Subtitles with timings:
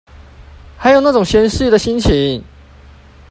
[0.77, 2.43] 還有那種閒適的心情